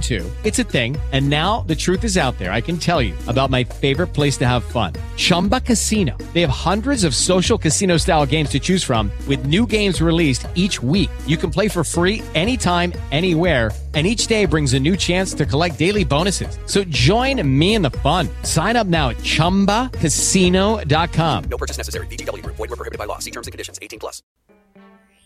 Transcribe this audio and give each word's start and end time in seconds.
too. 0.00 0.30
It's 0.44 0.58
a 0.58 0.64
thing. 0.64 0.98
And 1.12 1.30
now 1.30 1.62
the 1.62 1.74
truth 1.74 2.04
is 2.04 2.18
out 2.18 2.38
there. 2.38 2.52
I 2.52 2.60
can 2.60 2.76
tell 2.76 3.00
you 3.00 3.14
about 3.26 3.48
my 3.48 3.64
favorite 3.64 4.08
place 4.08 4.36
to 4.38 4.46
have 4.46 4.62
fun. 4.62 4.92
Chumba 5.16 5.60
Casino. 5.60 6.16
They 6.34 6.42
have 6.42 6.50
hundreds 6.50 7.02
of 7.02 7.14
social 7.14 7.56
casino 7.56 7.96
style 7.96 8.26
games 8.26 8.50
to 8.50 8.60
choose 8.60 8.84
from 8.84 9.10
with 9.26 9.46
new 9.46 9.66
games 9.66 10.02
released 10.02 10.46
each 10.54 10.82
week. 10.82 11.10
You 11.26 11.38
can 11.38 11.50
play 11.50 11.68
for 11.68 11.82
free 11.82 12.22
anytime, 12.34 12.92
anywhere 13.10 13.70
and 13.94 14.06
each 14.06 14.28
day 14.28 14.44
brings 14.44 14.74
a 14.74 14.80
new 14.80 14.96
chance 14.96 15.34
to 15.34 15.44
collect 15.44 15.76
daily 15.78 16.04
bonuses. 16.04 16.56
So 16.66 16.84
join 16.84 17.42
me 17.58 17.74
in 17.74 17.82
the 17.82 17.90
fun. 17.90 18.28
Sign 18.42 18.76
up 18.76 18.86
now 18.86 19.08
at 19.08 19.16
ChumbaCasino.com. 19.16 21.44
No 21.44 21.58
purchase 21.58 21.78
necessary. 21.78 22.06
VGW. 22.06 22.42
Void 22.42 22.58
were 22.58 22.76
prohibited 22.76 22.98
by 22.98 23.06
law. 23.06 23.18
See 23.18 23.32
terms 23.32 23.48
and 23.48 23.52
conditions. 23.52 23.78
18 23.82 23.98
plus. 23.98 24.22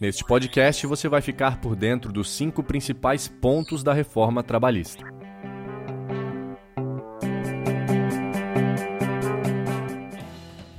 Neste 0.02 0.24
podcast 0.24 0.84
você 0.84 1.08
vai 1.08 1.20
ficar 1.20 1.60
por 1.60 1.76
dentro 1.76 2.12
dos 2.12 2.28
cinco 2.28 2.60
principais 2.60 3.28
pontos 3.28 3.84
da 3.84 3.92
reforma 3.92 4.42
trabalhista. 4.42 5.04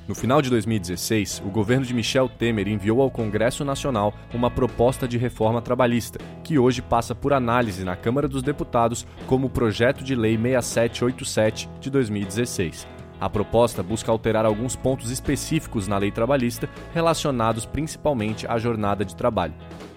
No 0.06 0.14
final 0.14 0.42
de 0.42 0.50
2016, 0.50 1.42
o 1.46 1.50
governo 1.50 1.86
de 1.86 1.94
Michel 1.94 2.28
Temer 2.28 2.68
enviou 2.68 3.02
ao 3.02 3.10
Congresso 3.10 3.64
Nacional 3.64 4.14
uma 4.34 4.52
proposta 4.52 5.08
de 5.08 5.18
reforma 5.18 5.62
trabalhista, 5.62 6.20
que 6.44 6.60
hoje 6.60 6.82
passa 6.82 7.16
por 7.16 7.32
análise 7.32 7.86
na 7.86 7.96
Câmara 7.96 8.28
dos 8.28 8.44
Deputados 8.44 9.08
como 9.26 9.48
o 9.48 9.50
projeto 9.50 10.04
de 10.04 10.16
lei 10.16 10.38
6787 10.38 11.70
de 11.80 11.90
2016. 11.90 12.86
A 13.24 13.30
proposta 13.30 13.82
busca 13.82 14.12
alterar 14.12 14.46
alguns 14.46 14.76
pontos 14.76 15.10
específicos 15.10 15.88
na 15.88 15.98
lei 15.98 16.12
trabalhista 16.12 16.70
relacionados 16.94 17.66
principalmente 17.66 18.46
à 18.46 18.58
jornada 18.58 19.06
de 19.06 19.16
trabalho. 19.16 19.54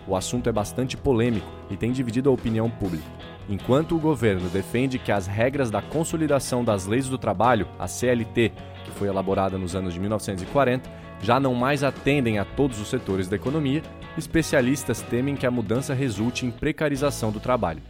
O 0.07 0.15
assunto 0.15 0.49
é 0.49 0.53
bastante 0.53 0.97
polêmico 0.97 1.51
e 1.69 1.77
tem 1.77 1.91
dividido 1.91 2.31
a 2.31 2.33
opinião 2.33 2.71
pública. 2.71 3.03
Enquanto 3.49 3.97
o 3.97 3.99
governo 3.99 4.49
defende 4.49 4.97
que 4.97 5.11
as 5.11 5.27
regras 5.27 5.73
da 5.73 5.83
consolidação 5.83 6.63
das 6.63 6.87
leis 6.87 7.09
do 7.09 7.19
trabalho, 7.19 7.67
a 7.81 7.89
CLT, 7.89 8.53
que 8.85 8.93
foi 8.93 9.09
elaborada 9.09 9.59
nos 9.59 9.75
anos 9.75 9.95
de 9.95 9.99
1940, 9.99 10.89
já 11.21 11.41
não 11.41 11.53
mais 11.53 11.83
atendem 11.83 12.39
a 12.39 12.45
todos 12.45 12.81
os 12.81 12.87
setores 12.87 13.27
da 13.27 13.35
economia, 13.35 13.83
especialistas 14.17 15.03
temem 15.03 15.35
que 15.35 15.47
a 15.47 15.51
mudança 15.51 15.95
resulte 15.95 16.47
em 16.47 16.53
precarização 16.53 17.33
do 17.33 17.41
trabalho. 17.41 17.83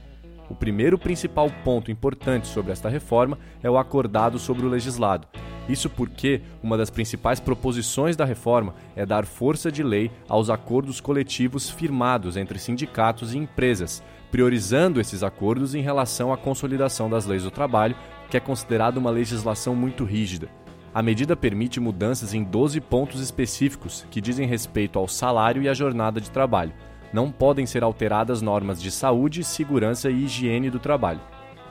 O 0.48 0.54
primeiro 0.54 0.98
principal 0.98 1.50
ponto 1.64 1.90
importante 1.90 2.46
sobre 2.46 2.72
esta 2.72 2.88
reforma 2.88 3.38
é 3.62 3.70
o 3.70 3.76
acordado 3.78 4.38
sobre 4.38 4.64
o 4.64 4.68
legislado. 4.68 5.26
Isso 5.68 5.90
porque 5.90 6.42
uma 6.62 6.76
das 6.76 6.90
principais 6.90 7.40
proposições 7.40 8.14
da 8.14 8.24
reforma 8.24 8.74
é 8.94 9.04
dar 9.04 9.26
força 9.26 9.70
de 9.70 9.82
lei 9.82 10.10
aos 10.28 10.48
acordos 10.48 11.00
coletivos 11.00 11.68
firmados 11.68 12.36
entre 12.36 12.58
sindicatos 12.58 13.34
e 13.34 13.38
empresas, 13.38 14.02
priorizando 14.30 15.00
esses 15.00 15.24
acordos 15.24 15.74
em 15.74 15.80
relação 15.80 16.32
à 16.32 16.36
consolidação 16.36 17.10
das 17.10 17.26
leis 17.26 17.42
do 17.42 17.50
trabalho, 17.50 17.96
que 18.30 18.36
é 18.36 18.40
considerada 18.40 19.00
uma 19.00 19.10
legislação 19.10 19.74
muito 19.74 20.04
rígida. 20.04 20.48
A 20.94 21.02
medida 21.02 21.36
permite 21.36 21.78
mudanças 21.80 22.32
em 22.32 22.42
12 22.42 22.80
pontos 22.80 23.20
específicos 23.20 24.06
que 24.10 24.20
dizem 24.20 24.46
respeito 24.46 24.98
ao 24.98 25.06
salário 25.06 25.62
e 25.62 25.68
à 25.68 25.74
jornada 25.74 26.20
de 26.20 26.30
trabalho. 26.30 26.72
Não 27.12 27.30
podem 27.30 27.66
ser 27.66 27.82
alteradas 27.82 28.42
normas 28.42 28.80
de 28.80 28.90
saúde, 28.90 29.44
segurança 29.44 30.10
e 30.10 30.24
higiene 30.24 30.70
do 30.70 30.78
trabalho. 30.78 31.20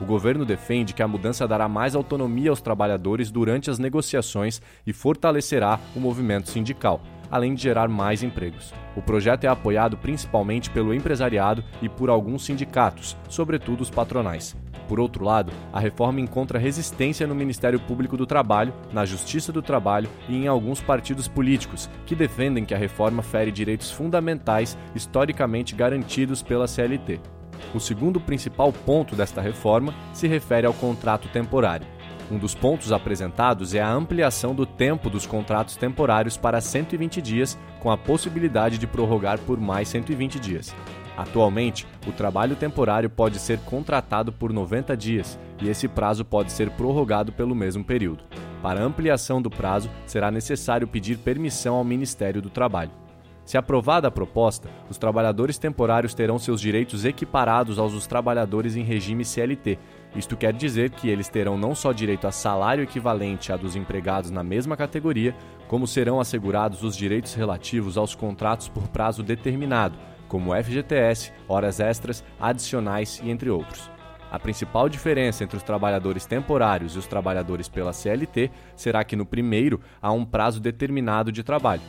O 0.00 0.04
governo 0.04 0.44
defende 0.44 0.92
que 0.92 1.02
a 1.02 1.08
mudança 1.08 1.48
dará 1.48 1.68
mais 1.68 1.94
autonomia 1.94 2.50
aos 2.50 2.60
trabalhadores 2.60 3.30
durante 3.30 3.70
as 3.70 3.78
negociações 3.78 4.60
e 4.86 4.92
fortalecerá 4.92 5.80
o 5.94 6.00
movimento 6.00 6.50
sindical, 6.50 7.00
além 7.30 7.54
de 7.54 7.62
gerar 7.62 7.88
mais 7.88 8.22
empregos. 8.22 8.72
O 8.96 9.02
projeto 9.02 9.44
é 9.44 9.48
apoiado 9.48 9.96
principalmente 9.96 10.70
pelo 10.70 10.94
empresariado 10.94 11.62
e 11.82 11.88
por 11.88 12.08
alguns 12.08 12.44
sindicatos, 12.44 13.16
sobretudo 13.28 13.80
os 13.82 13.90
patronais. 13.90 14.56
Por 14.88 15.00
outro 15.00 15.24
lado, 15.24 15.52
a 15.72 15.80
reforma 15.80 16.20
encontra 16.20 16.58
resistência 16.58 17.26
no 17.26 17.34
Ministério 17.34 17.80
Público 17.80 18.16
do 18.16 18.26
Trabalho, 18.26 18.72
na 18.92 19.04
Justiça 19.04 19.52
do 19.52 19.60
Trabalho 19.60 20.08
e 20.28 20.36
em 20.36 20.46
alguns 20.46 20.80
partidos 20.80 21.26
políticos, 21.26 21.90
que 22.04 22.14
defendem 22.14 22.64
que 22.64 22.74
a 22.74 22.78
reforma 22.78 23.22
fere 23.22 23.50
direitos 23.50 23.90
fundamentais 23.90 24.78
historicamente 24.94 25.74
garantidos 25.74 26.42
pela 26.42 26.68
CLT. 26.68 27.20
O 27.74 27.80
segundo 27.80 28.20
principal 28.20 28.72
ponto 28.72 29.16
desta 29.16 29.40
reforma 29.40 29.92
se 30.12 30.28
refere 30.28 30.66
ao 30.66 30.74
contrato 30.74 31.28
temporário. 31.28 31.95
Um 32.30 32.38
dos 32.38 32.54
pontos 32.54 32.90
apresentados 32.90 33.72
é 33.72 33.80
a 33.80 33.92
ampliação 33.92 34.52
do 34.52 34.66
tempo 34.66 35.08
dos 35.08 35.26
contratos 35.26 35.76
temporários 35.76 36.36
para 36.36 36.60
120 36.60 37.22
dias, 37.22 37.56
com 37.78 37.88
a 37.90 37.96
possibilidade 37.96 38.78
de 38.78 38.86
prorrogar 38.86 39.38
por 39.38 39.60
mais 39.60 39.88
120 39.88 40.40
dias. 40.40 40.74
Atualmente, 41.16 41.86
o 42.06 42.12
trabalho 42.12 42.56
temporário 42.56 43.08
pode 43.08 43.38
ser 43.38 43.58
contratado 43.60 44.32
por 44.32 44.52
90 44.52 44.96
dias 44.96 45.38
e 45.62 45.68
esse 45.68 45.86
prazo 45.86 46.24
pode 46.24 46.50
ser 46.50 46.68
prorrogado 46.70 47.32
pelo 47.32 47.54
mesmo 47.54 47.84
período. 47.84 48.24
Para 48.60 48.82
ampliação 48.82 49.40
do 49.40 49.48
prazo, 49.48 49.88
será 50.04 50.30
necessário 50.30 50.88
pedir 50.88 51.18
permissão 51.18 51.76
ao 51.76 51.84
Ministério 51.84 52.42
do 52.42 52.50
Trabalho. 52.50 52.90
Se 53.46 53.56
aprovada 53.56 54.08
a 54.08 54.10
proposta, 54.10 54.68
os 54.90 54.98
trabalhadores 54.98 55.56
temporários 55.56 56.12
terão 56.12 56.36
seus 56.36 56.60
direitos 56.60 57.04
equiparados 57.04 57.78
aos 57.78 57.92
dos 57.92 58.04
trabalhadores 58.04 58.74
em 58.74 58.82
regime 58.82 59.24
CLT. 59.24 59.78
Isto 60.14 60.36
quer 60.36 60.52
dizer 60.52 60.90
que 60.90 61.08
eles 61.08 61.28
terão 61.28 61.58
não 61.58 61.74
só 61.74 61.92
direito 61.92 62.26
a 62.26 62.32
salário 62.32 62.84
equivalente 62.84 63.52
a 63.52 63.56
dos 63.56 63.76
empregados 63.76 64.30
na 64.30 64.42
mesma 64.42 64.76
categoria, 64.76 65.34
como 65.68 65.86
serão 65.86 66.20
assegurados 66.20 66.82
os 66.82 66.96
direitos 66.96 67.34
relativos 67.34 67.98
aos 67.98 68.14
contratos 68.14 68.68
por 68.68 68.88
prazo 68.88 69.22
determinado, 69.22 69.98
como 70.28 70.54
FGTS, 70.54 71.32
horas 71.48 71.80
extras, 71.80 72.24
adicionais 72.40 73.20
e 73.22 73.30
entre 73.30 73.50
outros. 73.50 73.90
A 74.30 74.38
principal 74.38 74.88
diferença 74.88 75.44
entre 75.44 75.56
os 75.56 75.62
trabalhadores 75.62 76.26
temporários 76.26 76.94
e 76.94 76.98
os 76.98 77.06
trabalhadores 77.06 77.68
pela 77.68 77.92
CLT 77.92 78.50
será 78.74 79.04
que 79.04 79.16
no 79.16 79.24
primeiro 79.24 79.80
há 80.02 80.10
um 80.12 80.24
prazo 80.24 80.60
determinado 80.60 81.30
de 81.30 81.42
trabalho. 81.42 81.82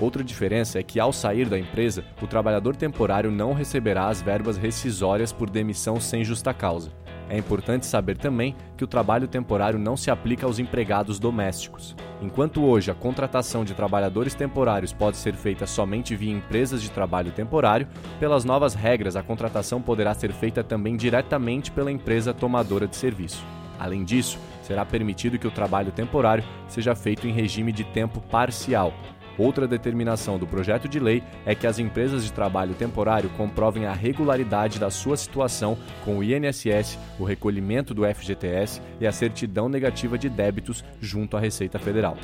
Outra 0.00 0.24
diferença 0.24 0.78
é 0.78 0.82
que, 0.82 0.98
ao 0.98 1.12
sair 1.12 1.48
da 1.48 1.58
empresa, 1.58 2.04
o 2.20 2.26
trabalhador 2.26 2.74
temporário 2.74 3.30
não 3.30 3.52
receberá 3.52 4.08
as 4.08 4.20
verbas 4.20 4.56
rescisórias 4.56 5.32
por 5.32 5.48
demissão 5.48 6.00
sem 6.00 6.24
justa 6.24 6.52
causa. 6.52 6.90
É 7.28 7.38
importante 7.38 7.86
saber 7.86 8.18
também 8.18 8.54
que 8.76 8.84
o 8.84 8.86
trabalho 8.86 9.26
temporário 9.26 9.78
não 9.78 9.96
se 9.96 10.10
aplica 10.10 10.46
aos 10.46 10.58
empregados 10.58 11.18
domésticos. 11.18 11.96
Enquanto 12.20 12.64
hoje 12.64 12.90
a 12.90 12.94
contratação 12.94 13.64
de 13.64 13.74
trabalhadores 13.74 14.34
temporários 14.34 14.92
pode 14.92 15.16
ser 15.16 15.34
feita 15.34 15.66
somente 15.66 16.14
via 16.14 16.32
empresas 16.32 16.82
de 16.82 16.90
trabalho 16.90 17.32
temporário, 17.32 17.88
pelas 18.20 18.44
novas 18.44 18.74
regras 18.74 19.16
a 19.16 19.22
contratação 19.22 19.80
poderá 19.80 20.12
ser 20.14 20.32
feita 20.32 20.62
também 20.62 20.96
diretamente 20.96 21.70
pela 21.70 21.90
empresa 21.90 22.34
tomadora 22.34 22.86
de 22.86 22.96
serviço. 22.96 23.44
Além 23.78 24.04
disso, 24.04 24.38
será 24.62 24.84
permitido 24.84 25.38
que 25.38 25.46
o 25.46 25.50
trabalho 25.50 25.92
temporário 25.92 26.44
seja 26.68 26.94
feito 26.94 27.26
em 27.26 27.32
regime 27.32 27.72
de 27.72 27.84
tempo 27.84 28.20
parcial, 28.20 28.92
Outra 29.36 29.66
determinação 29.66 30.38
do 30.38 30.46
projeto 30.46 30.88
de 30.88 31.00
lei 31.00 31.22
é 31.44 31.54
que 31.54 31.66
as 31.66 31.78
empresas 31.78 32.24
de 32.24 32.32
trabalho 32.32 32.74
temporário 32.74 33.28
comprovem 33.30 33.86
a 33.86 33.92
regularidade 33.92 34.78
da 34.78 34.90
sua 34.90 35.16
situação 35.16 35.76
com 36.04 36.18
o 36.18 36.24
INSS, 36.24 36.98
o 37.18 37.24
recolhimento 37.24 37.92
do 37.92 38.04
FGTS 38.04 38.80
e 39.00 39.06
a 39.06 39.12
certidão 39.12 39.68
negativa 39.68 40.16
de 40.16 40.28
débitos 40.28 40.84
junto 41.00 41.36
à 41.36 41.40
Receita 41.40 41.78
Federal. 41.78 42.16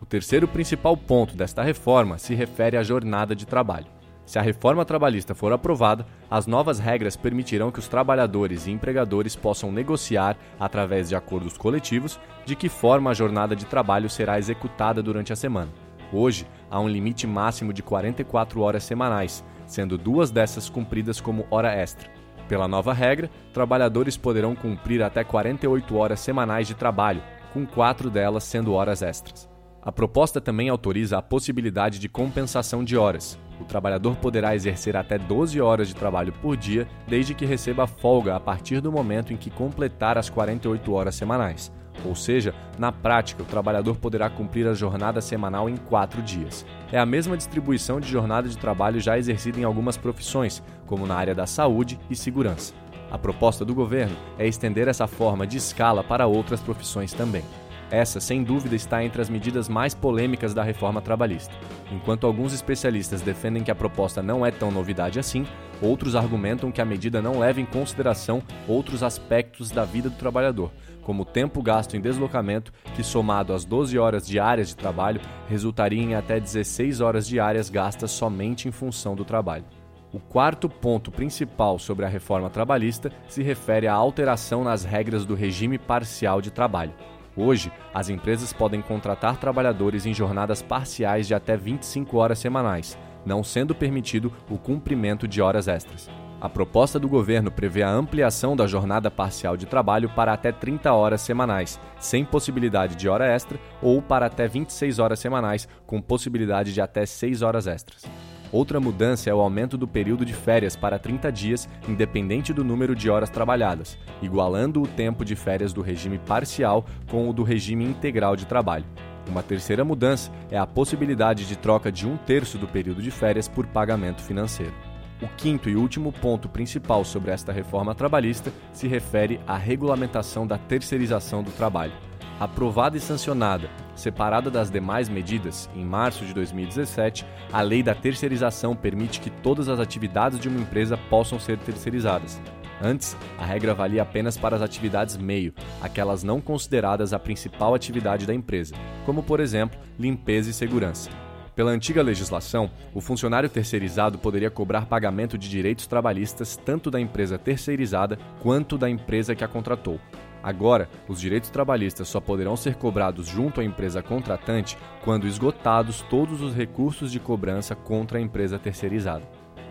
O 0.00 0.04
terceiro 0.04 0.48
principal 0.48 0.96
ponto 0.96 1.36
desta 1.36 1.62
reforma 1.62 2.18
se 2.18 2.34
refere 2.34 2.76
à 2.76 2.82
jornada 2.82 3.34
de 3.34 3.46
trabalho. 3.46 3.86
Se 4.26 4.40
a 4.40 4.42
reforma 4.42 4.84
trabalhista 4.84 5.36
for 5.36 5.52
aprovada, 5.52 6.04
as 6.28 6.48
novas 6.48 6.80
regras 6.80 7.16
permitirão 7.16 7.70
que 7.70 7.78
os 7.78 7.86
trabalhadores 7.86 8.66
e 8.66 8.72
empregadores 8.72 9.36
possam 9.36 9.70
negociar, 9.70 10.36
através 10.58 11.08
de 11.08 11.14
acordos 11.14 11.56
coletivos, 11.56 12.18
de 12.44 12.56
que 12.56 12.68
forma 12.68 13.10
a 13.10 13.14
jornada 13.14 13.54
de 13.54 13.64
trabalho 13.64 14.10
será 14.10 14.36
executada 14.36 15.00
durante 15.00 15.32
a 15.32 15.36
semana. 15.36 15.85
Hoje, 16.12 16.46
há 16.70 16.80
um 16.80 16.88
limite 16.88 17.26
máximo 17.26 17.72
de 17.72 17.82
44 17.82 18.60
horas 18.60 18.84
semanais, 18.84 19.44
sendo 19.66 19.98
duas 19.98 20.30
dessas 20.30 20.68
cumpridas 20.68 21.20
como 21.20 21.46
hora 21.50 21.72
extra. 21.72 22.10
Pela 22.48 22.68
nova 22.68 22.92
regra, 22.92 23.30
trabalhadores 23.52 24.16
poderão 24.16 24.54
cumprir 24.54 25.02
até 25.02 25.24
48 25.24 25.96
horas 25.96 26.20
semanais 26.20 26.66
de 26.66 26.74
trabalho, 26.74 27.22
com 27.52 27.66
quatro 27.66 28.08
delas 28.08 28.44
sendo 28.44 28.72
horas 28.72 29.02
extras. 29.02 29.48
A 29.82 29.92
proposta 29.92 30.40
também 30.40 30.68
autoriza 30.68 31.16
a 31.16 31.22
possibilidade 31.22 31.98
de 31.98 32.08
compensação 32.08 32.84
de 32.84 32.96
horas. 32.96 33.38
O 33.60 33.64
trabalhador 33.64 34.16
poderá 34.16 34.54
exercer 34.54 34.96
até 34.96 35.16
12 35.16 35.60
horas 35.60 35.88
de 35.88 35.94
trabalho 35.94 36.32
por 36.32 36.56
dia, 36.56 36.88
desde 37.06 37.34
que 37.34 37.46
receba 37.46 37.86
folga 37.86 38.36
a 38.36 38.40
partir 38.40 38.80
do 38.80 38.92
momento 38.92 39.32
em 39.32 39.36
que 39.36 39.48
completar 39.48 40.18
as 40.18 40.28
48 40.28 40.92
horas 40.92 41.14
semanais. 41.14 41.72
Ou 42.04 42.14
seja, 42.14 42.54
na 42.78 42.92
prática, 42.92 43.42
o 43.42 43.46
trabalhador 43.46 43.96
poderá 43.96 44.28
cumprir 44.28 44.66
a 44.66 44.74
jornada 44.74 45.20
semanal 45.20 45.68
em 45.68 45.76
quatro 45.76 46.22
dias. 46.22 46.64
É 46.92 46.98
a 46.98 47.06
mesma 47.06 47.36
distribuição 47.36 48.00
de 48.00 48.08
jornada 48.08 48.48
de 48.48 48.58
trabalho 48.58 49.00
já 49.00 49.18
exercida 49.18 49.58
em 49.58 49.64
algumas 49.64 49.96
profissões, 49.96 50.62
como 50.86 51.06
na 51.06 51.14
área 51.14 51.34
da 51.34 51.46
saúde 51.46 51.98
e 52.10 52.14
segurança. 52.16 52.74
A 53.10 53.18
proposta 53.18 53.64
do 53.64 53.74
governo 53.74 54.16
é 54.38 54.46
estender 54.46 54.88
essa 54.88 55.06
forma 55.06 55.46
de 55.46 55.56
escala 55.56 56.02
para 56.02 56.26
outras 56.26 56.60
profissões 56.60 57.12
também. 57.12 57.44
Essa, 57.90 58.18
sem 58.18 58.42
dúvida, 58.42 58.74
está 58.74 59.04
entre 59.04 59.22
as 59.22 59.28
medidas 59.28 59.68
mais 59.68 59.94
polêmicas 59.94 60.52
da 60.52 60.62
reforma 60.62 61.00
trabalhista. 61.00 61.54
Enquanto 61.92 62.26
alguns 62.26 62.52
especialistas 62.52 63.20
defendem 63.20 63.62
que 63.62 63.70
a 63.70 63.76
proposta 63.76 64.22
não 64.22 64.44
é 64.44 64.50
tão 64.50 64.72
novidade 64.72 65.20
assim, 65.20 65.46
outros 65.80 66.16
argumentam 66.16 66.72
que 66.72 66.80
a 66.80 66.84
medida 66.84 67.22
não 67.22 67.38
leva 67.38 67.60
em 67.60 67.66
consideração 67.66 68.42
outros 68.66 69.02
aspectos 69.04 69.70
da 69.70 69.84
vida 69.84 70.10
do 70.10 70.16
trabalhador, 70.16 70.72
como 71.06 71.22
o 71.22 71.24
tempo 71.24 71.62
gasto 71.62 71.96
em 71.96 72.00
deslocamento, 72.00 72.72
que 72.96 73.04
somado 73.04 73.52
às 73.52 73.64
12 73.64 73.96
horas 73.96 74.26
diárias 74.26 74.68
de 74.68 74.76
trabalho, 74.76 75.20
resultaria 75.48 76.02
em 76.02 76.16
até 76.16 76.40
16 76.40 77.00
horas 77.00 77.28
diárias 77.28 77.70
gastas 77.70 78.10
somente 78.10 78.66
em 78.66 78.72
função 78.72 79.14
do 79.14 79.24
trabalho. 79.24 79.64
O 80.12 80.18
quarto 80.18 80.68
ponto 80.68 81.12
principal 81.12 81.78
sobre 81.78 82.04
a 82.04 82.08
reforma 82.08 82.50
trabalhista 82.50 83.12
se 83.28 83.40
refere 83.42 83.86
à 83.86 83.94
alteração 83.94 84.64
nas 84.64 84.82
regras 84.82 85.24
do 85.24 85.36
regime 85.36 85.78
parcial 85.78 86.40
de 86.40 86.50
trabalho. 86.50 86.94
Hoje, 87.36 87.70
as 87.92 88.08
empresas 88.08 88.52
podem 88.52 88.80
contratar 88.80 89.36
trabalhadores 89.36 90.06
em 90.06 90.14
jornadas 90.14 90.62
parciais 90.62 91.26
de 91.26 91.34
até 91.34 91.54
25 91.54 92.16
horas 92.16 92.38
semanais, 92.38 92.96
não 93.26 93.44
sendo 93.44 93.74
permitido 93.74 94.32
o 94.48 94.56
cumprimento 94.56 95.28
de 95.28 95.42
horas 95.42 95.68
extras. 95.68 96.08
A 96.40 96.48
proposta 96.48 96.98
do 96.98 97.08
governo 97.08 97.50
prevê 97.50 97.82
a 97.82 97.90
ampliação 97.90 98.56
da 98.56 98.66
jornada 98.66 99.10
parcial 99.10 99.56
de 99.56 99.66
trabalho 99.66 100.08
para 100.08 100.32
até 100.32 100.50
30 100.50 100.92
horas 100.92 101.20
semanais, 101.20 101.80
sem 101.98 102.24
possibilidade 102.24 102.94
de 102.94 103.08
hora 103.08 103.26
extra, 103.26 103.58
ou 103.82 104.00
para 104.00 104.26
até 104.26 104.46
26 104.46 104.98
horas 104.98 105.18
semanais, 105.18 105.68
com 105.86 106.00
possibilidade 106.00 106.72
de 106.72 106.80
até 106.80 107.04
6 107.04 107.42
horas 107.42 107.66
extras. 107.66 108.04
Outra 108.52 108.78
mudança 108.78 109.28
é 109.28 109.34
o 109.34 109.40
aumento 109.40 109.76
do 109.76 109.88
período 109.88 110.24
de 110.24 110.32
férias 110.32 110.76
para 110.76 110.98
30 110.98 111.32
dias, 111.32 111.68
independente 111.88 112.52
do 112.52 112.64
número 112.64 112.94
de 112.94 113.10
horas 113.10 113.28
trabalhadas, 113.28 113.98
igualando 114.22 114.82
o 114.82 114.86
tempo 114.86 115.24
de 115.24 115.34
férias 115.34 115.72
do 115.72 115.82
regime 115.82 116.18
parcial 116.18 116.84
com 117.10 117.28
o 117.28 117.32
do 117.32 117.42
regime 117.42 117.84
integral 117.84 118.36
de 118.36 118.46
trabalho. 118.46 118.84
Uma 119.28 119.42
terceira 119.42 119.84
mudança 119.84 120.30
é 120.50 120.56
a 120.56 120.66
possibilidade 120.66 121.46
de 121.46 121.56
troca 121.56 121.90
de 121.90 122.06
um 122.06 122.16
terço 122.16 122.56
do 122.58 122.68
período 122.68 123.02
de 123.02 123.10
férias 123.10 123.48
por 123.48 123.66
pagamento 123.66 124.22
financeiro. 124.22 124.72
O 125.20 125.26
quinto 125.28 125.68
e 125.68 125.74
último 125.74 126.12
ponto 126.12 126.48
principal 126.48 127.04
sobre 127.04 127.30
esta 127.32 127.50
reforma 127.50 127.94
trabalhista 127.94 128.52
se 128.72 128.86
refere 128.86 129.40
à 129.46 129.56
regulamentação 129.56 130.46
da 130.46 130.58
terceirização 130.58 131.42
do 131.42 131.50
trabalho. 131.50 131.92
Aprovada 132.38 132.98
e 132.98 133.00
sancionada, 133.00 133.70
separada 133.94 134.50
das 134.50 134.70
demais 134.70 135.08
medidas, 135.08 135.70
em 135.74 135.82
março 135.82 136.22
de 136.26 136.34
2017, 136.34 137.24
a 137.50 137.62
lei 137.62 137.82
da 137.82 137.94
terceirização 137.94 138.76
permite 138.76 139.20
que 139.20 139.30
todas 139.30 139.70
as 139.70 139.80
atividades 139.80 140.38
de 140.38 140.46
uma 140.46 140.60
empresa 140.60 140.98
possam 141.08 141.40
ser 141.40 141.56
terceirizadas. 141.56 142.38
Antes, 142.82 143.16
a 143.38 143.44
regra 143.46 143.72
valia 143.72 144.02
apenas 144.02 144.36
para 144.36 144.54
as 144.54 144.60
atividades 144.60 145.16
meio, 145.16 145.54
aquelas 145.80 146.22
não 146.22 146.38
consideradas 146.38 147.14
a 147.14 147.18
principal 147.18 147.74
atividade 147.74 148.26
da 148.26 148.34
empresa, 148.34 148.74
como 149.06 149.22
por 149.22 149.40
exemplo, 149.40 149.78
limpeza 149.98 150.50
e 150.50 150.52
segurança. 150.52 151.08
Pela 151.54 151.70
antiga 151.70 152.02
legislação, 152.02 152.70
o 152.92 153.00
funcionário 153.00 153.48
terceirizado 153.48 154.18
poderia 154.18 154.50
cobrar 154.50 154.84
pagamento 154.84 155.38
de 155.38 155.48
direitos 155.48 155.86
trabalhistas 155.86 156.54
tanto 156.54 156.90
da 156.90 157.00
empresa 157.00 157.38
terceirizada 157.38 158.18
quanto 158.42 158.76
da 158.76 158.90
empresa 158.90 159.34
que 159.34 159.42
a 159.42 159.48
contratou. 159.48 159.98
Agora, 160.42 160.88
os 161.08 161.20
direitos 161.20 161.50
trabalhistas 161.50 162.08
só 162.08 162.20
poderão 162.20 162.56
ser 162.56 162.76
cobrados 162.76 163.26
junto 163.26 163.60
à 163.60 163.64
empresa 163.64 164.02
contratante 164.02 164.78
quando 165.04 165.26
esgotados 165.26 166.02
todos 166.02 166.40
os 166.40 166.54
recursos 166.54 167.10
de 167.10 167.18
cobrança 167.18 167.74
contra 167.74 168.18
a 168.18 168.20
empresa 168.20 168.58
terceirizada. 168.58 169.24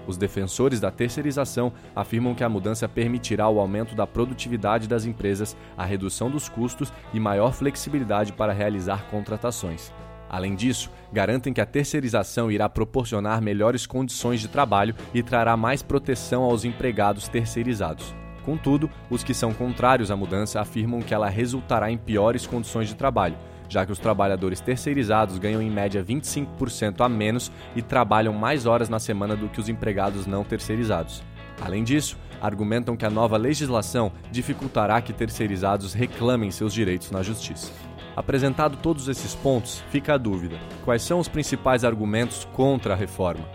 Os 0.07 0.17
defensores 0.17 0.79
da 0.79 0.91
terceirização 0.91 1.73
afirmam 1.95 2.35
que 2.35 2.43
a 2.43 2.49
mudança 2.49 2.87
permitirá 2.87 3.49
o 3.49 3.59
aumento 3.59 3.95
da 3.95 4.05
produtividade 4.05 4.87
das 4.87 5.05
empresas, 5.05 5.57
a 5.77 5.83
redução 5.83 6.29
dos 6.29 6.47
custos 6.47 6.93
e 7.13 7.19
maior 7.19 7.53
flexibilidade 7.53 8.33
para 8.33 8.53
realizar 8.53 9.07
contratações. 9.09 9.91
Além 10.29 10.55
disso, 10.55 10.91
garantem 11.13 11.53
que 11.53 11.61
a 11.61 11.65
terceirização 11.65 12.51
irá 12.51 12.67
proporcionar 12.67 13.41
melhores 13.41 13.85
condições 13.85 14.41
de 14.41 14.47
trabalho 14.47 14.95
e 15.13 15.23
trará 15.23 15.55
mais 15.55 15.81
proteção 15.81 16.43
aos 16.43 16.65
empregados 16.65 17.27
terceirizados. 17.27 18.13
Contudo, 18.45 18.89
os 19.09 19.23
que 19.23 19.33
são 19.33 19.51
contrários 19.51 20.11
à 20.11 20.15
mudança 20.15 20.61
afirmam 20.61 21.01
que 21.01 21.13
ela 21.13 21.27
resultará 21.27 21.91
em 21.91 21.97
piores 21.97 22.45
condições 22.45 22.87
de 22.87 22.95
trabalho, 22.95 23.35
já 23.67 23.83
que 23.85 23.91
os 23.91 23.97
trabalhadores 23.97 24.61
terceirizados 24.61 25.39
ganham 25.39 25.61
em 25.61 25.71
média 25.71 26.03
25% 26.03 27.03
a 27.03 27.09
menos 27.09 27.51
e 27.75 27.81
trabalham 27.81 28.33
mais 28.33 28.67
horas 28.67 28.87
na 28.87 28.99
semana 28.99 29.35
do 29.35 29.49
que 29.49 29.59
os 29.59 29.67
empregados 29.67 30.27
não 30.27 30.43
terceirizados. 30.43 31.23
Além 31.59 31.83
disso, 31.83 32.17
argumentam 32.39 32.95
que 32.95 33.05
a 33.05 33.09
nova 33.09 33.37
legislação 33.37 34.11
dificultará 34.31 35.01
que 35.01 35.13
terceirizados 35.13 35.93
reclamem 35.93 36.51
seus 36.51 36.73
direitos 36.73 37.09
na 37.09 37.23
justiça. 37.23 37.71
Apresentado 38.15 38.77
todos 38.77 39.07
esses 39.07 39.33
pontos, 39.33 39.83
fica 39.89 40.13
a 40.13 40.17
dúvida: 40.17 40.57
quais 40.83 41.01
são 41.01 41.19
os 41.19 41.27
principais 41.27 41.83
argumentos 41.83 42.47
contra 42.53 42.93
a 42.93 42.97
reforma? 42.97 43.45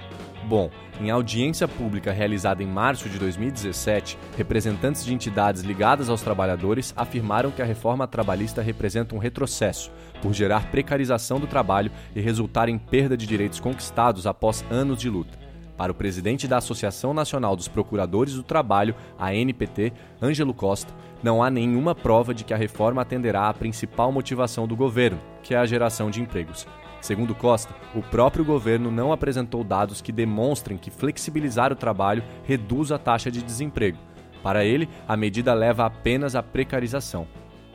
Bom, 0.51 0.69
em 1.01 1.11
audiência 1.11 1.69
pública 1.69 2.11
realizada 2.11 2.61
em 2.61 2.67
março 2.67 3.09
de 3.09 3.21
2017, 3.21 4.19
representantes 4.37 5.05
de 5.05 5.15
entidades 5.15 5.63
ligadas 5.63 6.09
aos 6.09 6.23
trabalhadores 6.23 6.93
afirmaram 6.97 7.53
que 7.53 7.63
a 7.63 7.65
reforma 7.65 8.05
trabalhista 8.05 8.61
representa 8.61 9.15
um 9.15 9.19
retrocesso, 9.19 9.93
por 10.21 10.35
gerar 10.35 10.69
precarização 10.69 11.39
do 11.39 11.47
trabalho 11.47 11.93
e 12.17 12.21
resultar 12.21 12.69
em 12.69 12.79
perda 12.79 13.17
de 13.17 13.29
direitos 13.29 13.61
conquistados 13.61 14.27
após 14.27 14.65
anos 14.69 14.99
de 14.99 15.09
luta. 15.09 15.39
Para 15.77 15.93
o 15.93 15.95
presidente 15.95 16.49
da 16.49 16.57
Associação 16.57 17.15
Nacional 17.15 17.55
dos 17.55 17.69
Procuradores 17.69 18.35
do 18.35 18.43
Trabalho, 18.43 18.97
a 19.17 19.33
NPT, 19.33 19.93
Ângelo 20.21 20.53
Costa, 20.53 20.93
não 21.23 21.45
há 21.45 21.49
nenhuma 21.49 21.95
prova 21.95 22.35
de 22.35 22.43
que 22.43 22.53
a 22.53 22.57
reforma 22.57 23.03
atenderá 23.03 23.49
à 23.49 23.55
principal 23.55 24.11
motivação 24.11 24.67
do 24.67 24.75
governo, 24.75 25.21
que 25.45 25.55
é 25.55 25.59
a 25.59 25.65
geração 25.65 26.11
de 26.11 26.21
empregos. 26.21 26.67
Segundo 27.01 27.35
Costa, 27.35 27.75
o 27.95 28.03
próprio 28.03 28.45
governo 28.45 28.91
não 28.91 29.13
apresentou 29.13 29.65
dados 29.65 30.01
que 30.01 30.13
demonstrem 30.13 30.77
que 30.77 30.91
flexibilizar 30.91 31.73
o 31.73 31.77
trabalho 31.77 32.23
reduz 32.45 32.93
a 32.93 32.99
taxa 32.99 33.31
de 33.31 33.43
desemprego. 33.43 33.99
Para 34.43 34.65
ele, 34.65 34.89
a 35.09 35.17
medida 35.17 35.55
leva 35.55 35.87
apenas 35.87 36.35
à 36.37 36.43
precarização. 36.43 37.27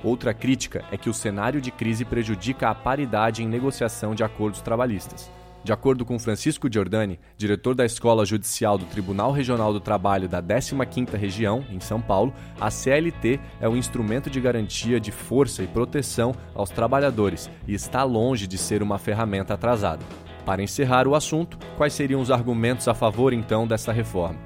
Outra 0.04 0.34
crítica 0.34 0.86
é 0.92 0.98
que 0.98 1.10
o 1.10 1.14
cenário 1.14 1.60
de 1.60 1.72
crise 1.72 2.06
prejudica 2.06 2.70
a 2.70 2.76
paridade 2.76 3.44
em 3.44 3.48
negociação 3.48 4.14
de 4.14 4.24
acordos 4.24 4.62
trabalhistas. 4.62 5.32
De 5.66 5.74
acordo 5.74 6.06
com 6.06 6.20
Francisco 6.20 6.72
Giordani, 6.72 7.20
diretor 7.36 7.74
da 7.74 7.84
Escola 7.84 8.24
Judicial 8.24 8.78
do 8.78 8.86
Tribunal 8.86 9.32
Regional 9.32 9.74
do 9.74 9.80
Trabalho 9.80 10.30
da 10.30 10.40
15ª 10.40 11.18
Região, 11.18 11.66
em 11.72 11.80
São 11.80 12.00
Paulo, 12.00 12.32
a 12.62 12.70
CLT 12.70 13.40
é 13.60 13.68
um 13.68 13.76
instrumento 13.76 14.30
de 14.30 14.40
garantia 14.40 15.00
de 15.00 15.12
força 15.12 15.64
e 15.64 15.68
proteção 15.68 16.36
aos 16.54 16.70
trabalhadores 16.70 17.50
e 17.68 17.74
está 17.74 18.04
longe 18.04 18.46
de 18.46 18.60
ser 18.60 18.84
uma 18.84 19.00
ferramenta 19.00 19.56
atrasada. 19.56 20.06
Para 20.46 20.62
encerrar 20.62 21.08
o 21.08 21.16
assunto, 21.16 21.58
quais 21.76 21.94
seriam 21.94 22.22
os 22.22 22.30
argumentos 22.30 22.88
a 22.88 22.94
favor 22.94 23.34
então 23.34 23.66
dessa 23.66 23.92
reforma? 23.92 24.38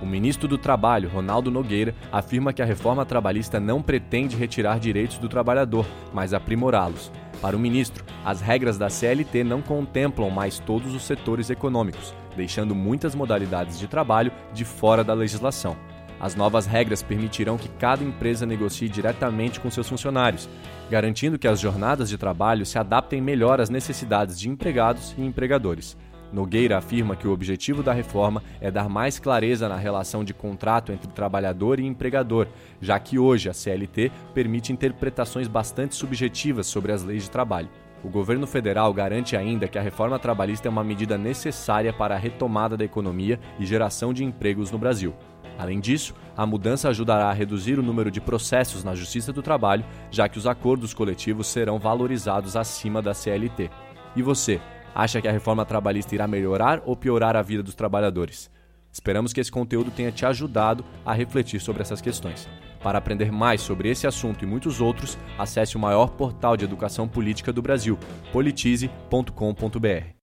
O 0.00 0.06
ministro 0.06 0.46
do 0.46 0.56
Trabalho, 0.56 1.08
Ronaldo 1.08 1.50
Nogueira, 1.50 1.92
afirma 2.12 2.52
que 2.52 2.62
a 2.62 2.64
reforma 2.64 3.04
trabalhista 3.04 3.58
não 3.58 3.82
pretende 3.82 4.36
retirar 4.36 4.78
direitos 4.78 5.18
do 5.18 5.28
trabalhador, 5.28 5.84
mas 6.14 6.32
aprimorá-los. 6.32 7.10
Para 7.40 7.56
o 7.56 7.60
ministro, 7.60 8.04
as 8.24 8.40
regras 8.40 8.76
da 8.76 8.90
CLT 8.90 9.44
não 9.44 9.62
contemplam 9.62 10.28
mais 10.28 10.58
todos 10.58 10.92
os 10.92 11.04
setores 11.04 11.50
econômicos, 11.50 12.12
deixando 12.36 12.74
muitas 12.74 13.14
modalidades 13.14 13.78
de 13.78 13.86
trabalho 13.86 14.32
de 14.52 14.64
fora 14.64 15.04
da 15.04 15.14
legislação. 15.14 15.76
As 16.20 16.34
novas 16.34 16.66
regras 16.66 17.00
permitirão 17.00 17.56
que 17.56 17.68
cada 17.68 18.02
empresa 18.02 18.44
negocie 18.44 18.88
diretamente 18.88 19.60
com 19.60 19.70
seus 19.70 19.88
funcionários, 19.88 20.48
garantindo 20.90 21.38
que 21.38 21.46
as 21.46 21.60
jornadas 21.60 22.08
de 22.08 22.18
trabalho 22.18 22.66
se 22.66 22.76
adaptem 22.76 23.20
melhor 23.20 23.60
às 23.60 23.70
necessidades 23.70 24.38
de 24.38 24.48
empregados 24.48 25.14
e 25.16 25.22
empregadores. 25.22 25.96
Nogueira 26.32 26.76
afirma 26.76 27.16
que 27.16 27.26
o 27.26 27.32
objetivo 27.32 27.82
da 27.82 27.92
reforma 27.92 28.42
é 28.60 28.70
dar 28.70 28.88
mais 28.88 29.18
clareza 29.18 29.68
na 29.68 29.76
relação 29.76 30.22
de 30.22 30.34
contrato 30.34 30.92
entre 30.92 31.08
trabalhador 31.08 31.80
e 31.80 31.86
empregador, 31.86 32.46
já 32.80 32.98
que 32.98 33.18
hoje 33.18 33.48
a 33.48 33.54
CLT 33.54 34.12
permite 34.34 34.72
interpretações 34.72 35.48
bastante 35.48 35.94
subjetivas 35.94 36.66
sobre 36.66 36.92
as 36.92 37.02
leis 37.02 37.24
de 37.24 37.30
trabalho. 37.30 37.68
O 38.04 38.08
governo 38.08 38.46
federal 38.46 38.92
garante 38.94 39.36
ainda 39.36 39.66
que 39.66 39.78
a 39.78 39.82
reforma 39.82 40.18
trabalhista 40.18 40.68
é 40.68 40.70
uma 40.70 40.84
medida 40.84 41.18
necessária 41.18 41.92
para 41.92 42.14
a 42.14 42.18
retomada 42.18 42.76
da 42.76 42.84
economia 42.84 43.40
e 43.58 43.66
geração 43.66 44.12
de 44.12 44.22
empregos 44.22 44.70
no 44.70 44.78
Brasil. 44.78 45.14
Além 45.58 45.80
disso, 45.80 46.14
a 46.36 46.46
mudança 46.46 46.88
ajudará 46.88 47.28
a 47.28 47.32
reduzir 47.32 47.76
o 47.80 47.82
número 47.82 48.12
de 48.12 48.20
processos 48.20 48.84
na 48.84 48.94
Justiça 48.94 49.32
do 49.32 49.42
Trabalho, 49.42 49.84
já 50.08 50.28
que 50.28 50.38
os 50.38 50.46
acordos 50.46 50.94
coletivos 50.94 51.48
serão 51.48 51.80
valorizados 51.80 52.54
acima 52.54 53.02
da 53.02 53.12
CLT. 53.12 53.68
E 54.14 54.22
você, 54.22 54.60
acha 54.94 55.20
que 55.20 55.28
a 55.28 55.32
reforma 55.32 55.64
trabalhista 55.64 56.14
irá 56.14 56.26
melhorar 56.26 56.82
ou 56.84 56.96
piorar 56.96 57.36
a 57.36 57.42
vida 57.42 57.62
dos 57.62 57.74
trabalhadores? 57.74 58.50
Esperamos 58.92 59.32
que 59.32 59.40
esse 59.40 59.52
conteúdo 59.52 59.90
tenha 59.90 60.10
te 60.10 60.26
ajudado 60.26 60.84
a 61.04 61.12
refletir 61.12 61.60
sobre 61.60 61.82
essas 61.82 62.00
questões. 62.00 62.48
Para 62.82 62.98
aprender 62.98 63.30
mais 63.30 63.60
sobre 63.60 63.88
esse 63.90 64.06
assunto 64.06 64.44
e 64.44 64.46
muitos 64.46 64.80
outros, 64.80 65.18
acesse 65.38 65.76
o 65.76 65.80
maior 65.80 66.10
portal 66.10 66.56
de 66.56 66.64
educação 66.64 67.08
política 67.08 67.52
do 67.52 67.62
Brasil, 67.62 67.98
politize.com.br. 68.32 70.17